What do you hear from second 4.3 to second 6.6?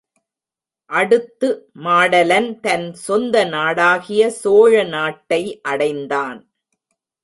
சோழ நாட்டை அடைந்தான்.